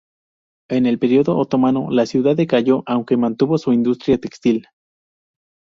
En 0.71 0.87
el 0.87 0.97
periodo 0.97 1.37
otomano 1.37 1.91
la 1.91 2.07
ciudad 2.07 2.35
decayó 2.35 2.81
aunque 2.87 3.17
mantuvo 3.17 3.59
su 3.59 3.71
industria 3.71 4.17
textil. 4.17 4.65